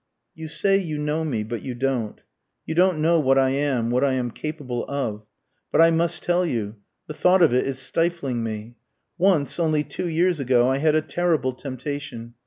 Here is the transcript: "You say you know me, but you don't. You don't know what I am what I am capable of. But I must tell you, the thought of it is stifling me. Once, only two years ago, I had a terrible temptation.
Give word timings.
"You 0.33 0.47
say 0.47 0.77
you 0.79 0.97
know 0.97 1.23
me, 1.23 1.43
but 1.43 1.61
you 1.61 1.75
don't. 1.75 2.21
You 2.65 2.73
don't 2.73 3.03
know 3.03 3.19
what 3.19 3.37
I 3.37 3.51
am 3.51 3.91
what 3.91 4.03
I 4.03 4.13
am 4.13 4.31
capable 4.31 4.83
of. 4.89 5.27
But 5.71 5.79
I 5.79 5.91
must 5.91 6.23
tell 6.23 6.43
you, 6.43 6.77
the 7.05 7.13
thought 7.13 7.43
of 7.43 7.53
it 7.53 7.67
is 7.67 7.77
stifling 7.77 8.41
me. 8.43 8.77
Once, 9.19 9.59
only 9.59 9.83
two 9.83 10.07
years 10.07 10.39
ago, 10.39 10.67
I 10.67 10.79
had 10.79 10.95
a 10.95 11.03
terrible 11.03 11.53
temptation. 11.53 12.33